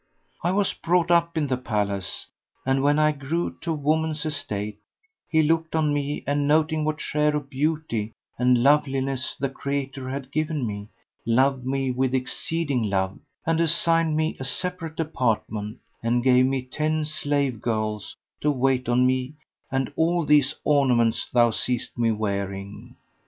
[0.43, 2.25] I was brought up in his palace
[2.65, 4.79] and, when I grew to woman's estate,
[5.29, 10.31] he looked on me and, noting what share of beauty and loveliness the Creator had
[10.31, 10.87] given me,
[11.23, 17.05] loved me with exceeding love, and assigned me a separate apartment, and gave me ten
[17.05, 19.35] slave girls to wait on me
[19.71, 22.95] and all these ornaments thou seest me wearing.